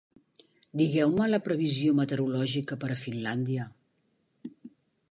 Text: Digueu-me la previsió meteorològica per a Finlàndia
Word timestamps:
Digueu-me 0.81 1.27
la 1.33 1.39
previsió 1.49 1.93
meteorològica 2.01 2.79
per 2.85 2.91
a 2.95 2.97
Finlàndia 3.05 3.71